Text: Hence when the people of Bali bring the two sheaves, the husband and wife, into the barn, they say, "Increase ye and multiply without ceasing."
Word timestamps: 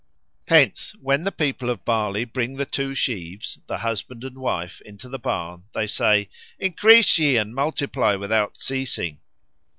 Hence 0.47 0.95
when 0.99 1.25
the 1.25 1.31
people 1.31 1.69
of 1.69 1.85
Bali 1.85 2.25
bring 2.25 2.55
the 2.55 2.65
two 2.65 2.95
sheaves, 2.95 3.59
the 3.67 3.77
husband 3.77 4.23
and 4.23 4.35
wife, 4.35 4.81
into 4.81 5.07
the 5.07 5.19
barn, 5.19 5.65
they 5.75 5.85
say, 5.85 6.27
"Increase 6.57 7.19
ye 7.19 7.37
and 7.37 7.53
multiply 7.53 8.15
without 8.15 8.57
ceasing." 8.59 9.19